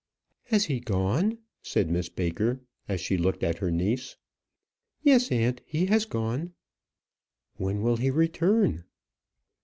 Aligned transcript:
"Has 0.45 0.65
he 0.65 0.79
gone?" 0.79 1.37
said 1.61 1.91
Miss 1.91 2.09
Baker, 2.09 2.59
as 2.89 2.99
she 2.99 3.17
looked 3.19 3.43
at 3.43 3.59
her 3.59 3.69
niece. 3.69 4.15
"Yes, 5.03 5.31
aunt, 5.31 5.61
he 5.63 5.85
has 5.85 6.05
gone." 6.05 6.53
"When 7.57 7.83
will 7.83 7.97
he 7.97 8.09
return?" 8.09 8.85